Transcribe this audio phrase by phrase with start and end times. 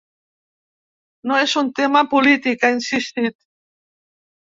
[1.31, 3.41] No és un tema polític, ha insistit.